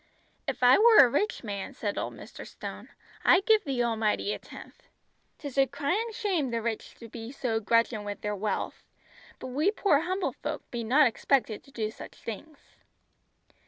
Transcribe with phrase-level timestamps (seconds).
[0.47, 2.43] "If I were a rich man," said old Mr.
[2.47, 2.89] Stone,
[3.23, 4.87] "I'd give the Almighty a tenth.
[5.37, 8.81] 'Tis a cryin' shame the rich be so grudgin' wi' their wealth;
[9.37, 12.77] but we poor humble folk be not expected to do such things!"